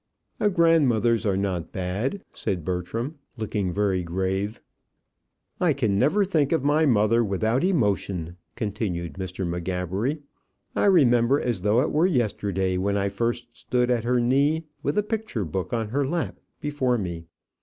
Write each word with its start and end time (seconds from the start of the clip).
"A 0.39 0.49
grandmother's 0.49 1.27
are 1.27 1.37
not 1.37 1.71
bad," 1.71 2.23
said 2.33 2.65
Bertram, 2.65 3.19
looking 3.37 3.71
very 3.71 4.01
grave. 4.01 4.59
"I 5.59 5.73
can 5.73 5.99
never 5.99 6.25
think 6.25 6.51
of 6.51 6.63
my 6.63 6.87
mother 6.87 7.23
without 7.23 7.63
emotion," 7.63 8.37
continued 8.55 9.13
Mr. 9.13 9.45
M'Gabbery. 9.45 10.23
"I 10.75 10.85
remember, 10.85 11.39
as 11.39 11.61
though 11.61 11.81
it 11.81 11.91
were 11.91 12.07
yesterday, 12.07 12.79
when 12.79 12.97
I 12.97 13.09
first 13.09 13.55
stood 13.55 13.91
at 13.91 14.03
her 14.03 14.19
knee, 14.19 14.65
with 14.81 14.97
a 14.97 15.03
picture 15.03 15.45
book 15.45 15.71
on 15.71 15.89
her 15.89 16.03
lap 16.03 16.39
before 16.61 16.97
me. 16.97 17.25